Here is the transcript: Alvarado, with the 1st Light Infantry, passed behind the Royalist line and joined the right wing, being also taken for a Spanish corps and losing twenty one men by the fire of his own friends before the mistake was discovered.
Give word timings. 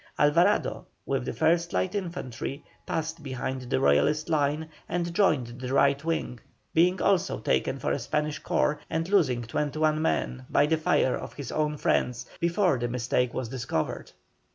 Alvarado, 0.17 0.87
with 1.05 1.25
the 1.25 1.31
1st 1.31 1.73
Light 1.73 1.93
Infantry, 1.93 2.63
passed 2.87 3.21
behind 3.21 3.61
the 3.69 3.79
Royalist 3.79 4.29
line 4.29 4.67
and 4.89 5.13
joined 5.13 5.45
the 5.59 5.71
right 5.71 6.03
wing, 6.03 6.39
being 6.73 6.99
also 6.99 7.37
taken 7.37 7.77
for 7.77 7.91
a 7.91 7.99
Spanish 7.99 8.39
corps 8.39 8.79
and 8.89 9.07
losing 9.09 9.43
twenty 9.43 9.77
one 9.77 10.01
men 10.01 10.47
by 10.49 10.65
the 10.65 10.77
fire 10.77 11.15
of 11.15 11.33
his 11.35 11.51
own 11.51 11.77
friends 11.77 12.25
before 12.39 12.79
the 12.79 12.87
mistake 12.87 13.31
was 13.35 13.47
discovered. 13.49 14.11